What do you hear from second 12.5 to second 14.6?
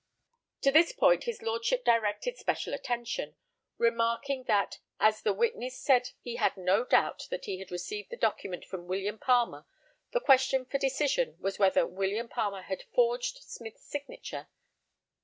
had forged Smith's signature.